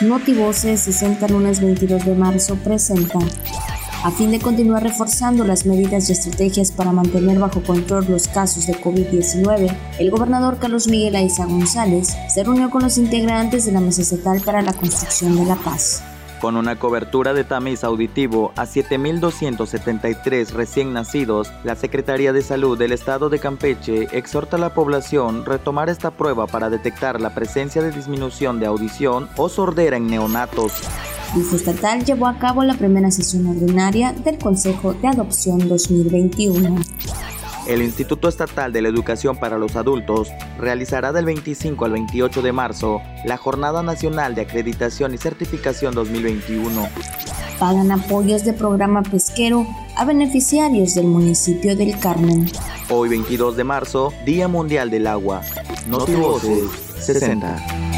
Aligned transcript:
Notivoces 0.00 0.80
60 0.80 1.28
lunes 1.28 1.60
22 1.60 2.04
de 2.04 2.14
marzo 2.16 2.56
presenta. 2.56 3.20
A 4.02 4.10
fin 4.10 4.32
de 4.32 4.40
continuar 4.40 4.82
reforzando 4.82 5.44
las 5.44 5.66
medidas 5.66 6.08
y 6.08 6.12
estrategias 6.12 6.72
para 6.72 6.90
mantener 6.90 7.38
bajo 7.38 7.62
control 7.62 8.06
los 8.08 8.26
casos 8.26 8.66
de 8.66 8.74
COVID-19, 8.74 9.74
el 10.00 10.10
gobernador 10.10 10.58
Carlos 10.58 10.88
Miguel 10.88 11.14
Aiza 11.14 11.46
González 11.46 12.16
se 12.28 12.42
reunió 12.42 12.70
con 12.70 12.82
los 12.82 12.98
integrantes 12.98 13.66
de 13.66 13.72
la 13.72 13.80
Mesa 13.80 14.02
Estatal 14.02 14.42
para 14.44 14.62
la 14.62 14.72
Construcción 14.72 15.36
de 15.36 15.44
la 15.44 15.54
Paz. 15.54 16.02
Con 16.44 16.58
una 16.58 16.78
cobertura 16.78 17.32
de 17.32 17.42
tamiz 17.42 17.84
auditivo 17.84 18.52
a 18.54 18.66
7.273 18.66 20.50
recién 20.50 20.92
nacidos, 20.92 21.50
la 21.64 21.74
Secretaría 21.74 22.34
de 22.34 22.42
Salud 22.42 22.76
del 22.76 22.92
Estado 22.92 23.30
de 23.30 23.38
Campeche 23.38 24.08
exhorta 24.12 24.56
a 24.56 24.60
la 24.60 24.74
población 24.74 25.46
retomar 25.46 25.88
esta 25.88 26.10
prueba 26.10 26.46
para 26.46 26.68
detectar 26.68 27.18
la 27.18 27.34
presencia 27.34 27.80
de 27.80 27.92
disminución 27.92 28.60
de 28.60 28.66
audición 28.66 29.26
o 29.38 29.48
sordera 29.48 29.96
en 29.96 30.06
neonatos. 30.06 30.82
El 31.34 31.56
estatal 31.56 32.04
llevó 32.04 32.26
a 32.26 32.38
cabo 32.38 32.62
la 32.62 32.74
primera 32.74 33.10
sesión 33.10 33.46
ordinaria 33.46 34.12
del 34.12 34.36
Consejo 34.36 34.92
de 34.92 35.08
Adopción 35.08 35.66
2021 35.66 36.76
el 37.66 37.82
Instituto 37.82 38.28
Estatal 38.28 38.72
de 38.72 38.82
la 38.82 38.88
Educación 38.88 39.36
para 39.36 39.58
los 39.58 39.76
Adultos 39.76 40.30
realizará 40.58 41.12
del 41.12 41.24
25 41.24 41.84
al 41.84 41.92
28 41.92 42.42
de 42.42 42.52
marzo 42.52 43.00
la 43.24 43.36
Jornada 43.36 43.82
Nacional 43.82 44.34
de 44.34 44.42
Acreditación 44.42 45.14
y 45.14 45.18
Certificación 45.18 45.94
2021. 45.94 46.88
Pagan 47.58 47.92
apoyos 47.92 48.44
de 48.44 48.52
programa 48.52 49.02
pesquero 49.02 49.66
a 49.96 50.04
beneficiarios 50.04 50.94
del 50.94 51.06
municipio 51.06 51.76
del 51.76 51.98
Carmen. 51.98 52.50
Hoy 52.90 53.08
22 53.08 53.56
de 53.56 53.64
marzo, 53.64 54.12
Día 54.26 54.48
Mundial 54.48 54.90
del 54.90 55.06
Agua. 55.06 55.42
Voces 55.88 56.64
60. 57.00 57.93